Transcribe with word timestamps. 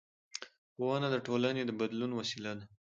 ښوونه 0.75 1.07
د 1.11 1.15
ټولنې 1.25 1.61
د 1.65 1.71
بدلون 1.79 2.11
وسیله 2.19 2.51
ده 2.57 2.65